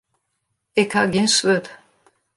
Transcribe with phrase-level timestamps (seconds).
[0.81, 1.65] Ik ha gjin swurd.